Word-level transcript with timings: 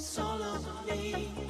seeing 0.00 1.36
it 1.36 1.49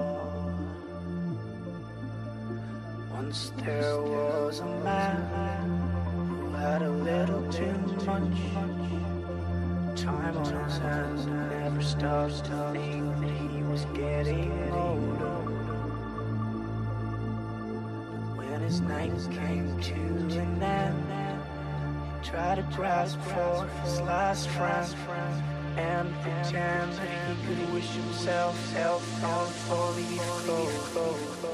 Once 3.31 3.53
there 3.63 4.01
was 4.01 4.59
a 4.59 4.65
man 4.65 5.69
who 6.27 6.49
had 6.49 6.81
a 6.81 6.89
little 6.89 7.49
too 7.49 7.71
much 8.03 8.05
time 9.95 10.35
on 10.35 10.65
his 10.65 10.77
hands 10.79 11.23
and 11.23 11.49
never 11.49 11.81
stopped 11.81 12.43
to 12.43 12.71
think 12.73 13.21
that 13.21 13.29
he 13.29 13.63
was 13.63 13.85
getting 13.93 14.51
older. 14.73 15.37
But 18.35 18.47
when 18.49 18.59
his 18.59 18.81
night 18.81 19.13
came 19.31 19.79
to 19.79 19.93
an 19.93 20.61
end, 20.61 21.45
he 22.21 22.29
tried 22.29 22.55
to 22.55 22.63
grasp 22.75 23.17
for 23.21 23.65
his 23.85 24.01
last 24.01 24.49
friend 24.49 24.93
and 25.77 26.13
pretend 26.21 26.91
that 26.97 27.07
he 27.07 27.47
could 27.47 27.73
wish 27.73 27.91
himself 27.91 28.73
health 28.73 29.23
on 29.23 29.47
four-leaf 29.47 30.19
clover. 30.19 31.50